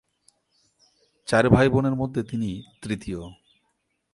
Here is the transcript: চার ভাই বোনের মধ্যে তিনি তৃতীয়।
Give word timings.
চার 1.27 1.49
ভাই 1.49 1.67
বোনের 1.69 1.95
মধ্যে 1.95 2.23
তিনি 2.23 2.49
তৃতীয়। 2.81 3.21